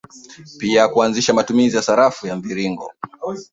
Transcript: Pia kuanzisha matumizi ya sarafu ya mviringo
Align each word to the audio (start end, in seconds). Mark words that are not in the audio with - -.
Pia 0.59 0.87
kuanzisha 0.87 1.33
matumizi 1.33 1.75
ya 1.75 1.81
sarafu 1.81 2.27
ya 2.27 2.35
mviringo 2.35 2.93